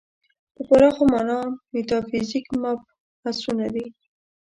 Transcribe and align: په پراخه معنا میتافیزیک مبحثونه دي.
په 0.55 0.61
پراخه 0.69 1.03
معنا 1.11 1.39
میتافیزیک 1.73 2.45
مبحثونه 2.63 3.65
دي. 3.73 3.85